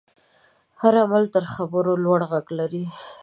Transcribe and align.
هر 0.81 0.93
عمل 1.05 1.23
تر 1.33 1.43
خبرو 1.53 1.93
لوړ 2.03 2.19
غږ 2.31 2.45
لري. 2.59 2.85